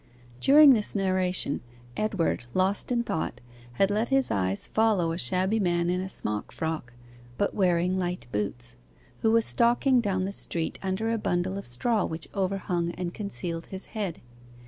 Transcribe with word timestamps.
During 0.39 0.73
this 0.73 0.95
narration, 0.95 1.61
Edward, 1.95 2.45
lost 2.55 2.91
in 2.91 3.03
thought, 3.03 3.39
had 3.73 3.91
let 3.91 4.09
his 4.09 4.31
eyes 4.31 4.67
follow 4.67 5.11
a 5.11 5.17
shabby 5.19 5.59
man 5.59 5.91
in 5.91 6.01
a 6.01 6.09
smock 6.09 6.51
frock, 6.51 6.93
but 7.37 7.53
wearing 7.53 7.99
light 7.99 8.25
boots 8.31 8.75
who 9.19 9.29
was 9.29 9.45
stalking 9.45 9.99
down 10.01 10.25
the 10.25 10.31
street 10.31 10.79
under 10.81 11.11
a 11.11 11.19
bundle 11.19 11.55
of 11.55 11.67
straw 11.67 12.03
which 12.03 12.27
overhung 12.33 12.89
and 12.93 13.13
concealed 13.13 13.67
his 13.67 13.85
head. 13.93 14.21